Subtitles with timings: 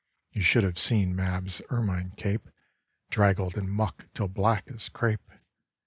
[0.31, 2.49] (You should have seen Mab's ermine cape,
[3.11, 5.29] Draggled in muck till black as crape!)